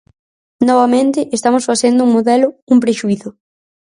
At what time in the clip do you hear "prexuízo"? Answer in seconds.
2.83-3.29